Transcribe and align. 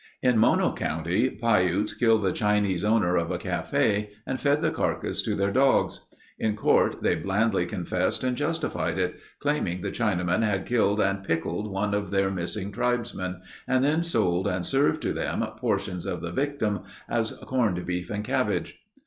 In 0.23 0.39
Mono 0.39 0.73
county 0.73 1.29
Piutes 1.29 1.93
killed 1.93 2.23
the 2.23 2.31
Chinese 2.31 2.83
owner 2.83 3.17
of 3.17 3.29
a 3.29 3.37
cafe 3.37 4.09
and 4.25 4.41
fed 4.41 4.63
the 4.63 4.71
carcass 4.71 5.21
to 5.21 5.35
their 5.35 5.51
dogs. 5.51 5.99
In 6.39 6.55
court 6.55 7.03
they 7.03 7.13
blandly 7.13 7.67
confessed 7.67 8.23
and 8.23 8.35
justified 8.35 8.97
it, 8.97 9.19
claiming 9.37 9.81
the 9.81 9.91
Chinaman 9.91 10.41
had 10.41 10.65
killed 10.65 10.99
and 10.99 11.23
pickled 11.23 11.71
one 11.71 11.93
of 11.93 12.09
their 12.09 12.31
missing 12.31 12.71
tribesmen 12.71 13.41
and 13.67 13.83
then 13.85 14.01
sold 14.01 14.47
and 14.47 14.65
served 14.65 15.03
to 15.03 15.13
them 15.13 15.45
portions 15.57 16.07
of 16.07 16.21
the 16.21 16.31
victim 16.31 16.79
as 17.07 17.33
"corned 17.45 17.85
beef 17.85 18.09
and 18.09 18.23
cabbage." 18.23 18.79